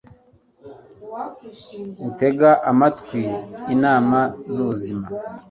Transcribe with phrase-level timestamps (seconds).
[2.09, 3.21] utega amatwi
[3.73, 4.19] inama
[4.51, 5.07] z'ubuzima